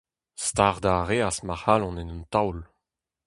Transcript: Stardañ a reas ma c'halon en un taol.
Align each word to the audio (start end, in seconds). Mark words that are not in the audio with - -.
Stardañ 0.45 0.97
a 0.99 1.03
reas 1.09 1.37
ma 1.45 1.55
c'halon 1.61 1.99
en 2.01 2.09
un 2.15 2.23
taol. 2.33 2.59